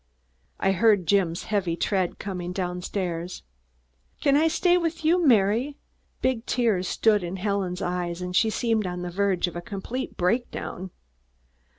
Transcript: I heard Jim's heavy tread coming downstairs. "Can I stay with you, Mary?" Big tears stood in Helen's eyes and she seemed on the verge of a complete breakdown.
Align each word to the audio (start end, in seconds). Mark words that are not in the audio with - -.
I 0.59 0.71
heard 0.71 1.05
Jim's 1.05 1.43
heavy 1.43 1.75
tread 1.75 2.17
coming 2.17 2.53
downstairs. 2.53 3.43
"Can 4.19 4.35
I 4.35 4.47
stay 4.47 4.75
with 4.75 5.05
you, 5.05 5.23
Mary?" 5.23 5.77
Big 6.23 6.43
tears 6.47 6.87
stood 6.87 7.23
in 7.23 7.35
Helen's 7.35 7.83
eyes 7.83 8.19
and 8.19 8.35
she 8.35 8.49
seemed 8.49 8.87
on 8.87 9.03
the 9.03 9.11
verge 9.11 9.45
of 9.45 9.55
a 9.55 9.61
complete 9.61 10.17
breakdown. 10.17 10.89